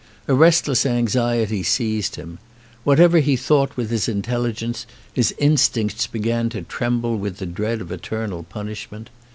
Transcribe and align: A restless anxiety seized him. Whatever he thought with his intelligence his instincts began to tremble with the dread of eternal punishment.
A 0.27 0.33
restless 0.33 0.83
anxiety 0.83 1.61
seized 1.61 2.15
him. 2.15 2.39
Whatever 2.83 3.19
he 3.19 3.35
thought 3.35 3.77
with 3.77 3.91
his 3.91 4.09
intelligence 4.09 4.87
his 5.13 5.31
instincts 5.37 6.07
began 6.07 6.49
to 6.49 6.63
tremble 6.63 7.17
with 7.19 7.37
the 7.37 7.45
dread 7.45 7.81
of 7.81 7.91
eternal 7.91 8.41
punishment. 8.41 9.11